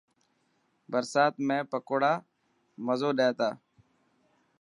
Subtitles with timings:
[0.91, 2.13] برستا ۾ پڪوڙا
[2.85, 3.49] مزو ڏي تا.